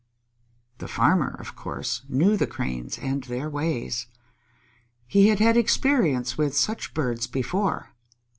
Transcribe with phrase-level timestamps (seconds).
[0.79, 4.07] The Farmer, of course, knew the Cranes and their ways.
[5.05, 7.91] He had had experience with such birds before.